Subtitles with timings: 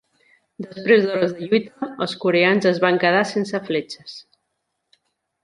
[0.65, 4.19] Després d'hores de lluita, els coreans es van quedar sense fletxes.